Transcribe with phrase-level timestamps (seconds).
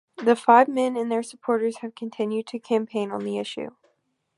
[0.17, 3.69] The five men and their supporters have continued to campaign on the issue.